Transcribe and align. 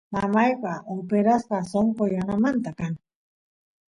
mamayqa 0.13 0.73
operasqa 0.95 1.57
sonqo 1.71 2.03
yanamanta 2.15 2.71
kan 2.79 2.93